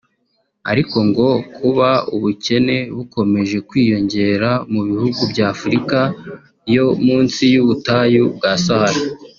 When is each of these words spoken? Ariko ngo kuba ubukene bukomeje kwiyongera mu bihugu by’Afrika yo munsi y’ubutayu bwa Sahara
Ariko 0.71 0.97
ngo 1.07 1.27
kuba 1.55 1.89
ubukene 2.15 2.77
bukomeje 2.95 3.57
kwiyongera 3.67 4.49
mu 4.71 4.81
bihugu 4.89 5.21
by’Afrika 5.31 5.99
yo 6.75 6.85
munsi 7.05 7.41
y’ubutayu 7.53 8.23
bwa 8.37 8.53
Sahara 8.65 9.01